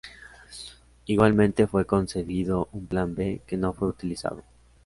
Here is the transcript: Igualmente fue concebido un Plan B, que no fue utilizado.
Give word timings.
Igualmente 1.05 1.67
fue 1.67 1.85
concebido 1.85 2.69
un 2.71 2.87
Plan 2.87 3.13
B, 3.13 3.43
que 3.45 3.55
no 3.55 3.71
fue 3.71 3.87
utilizado. 3.89 4.43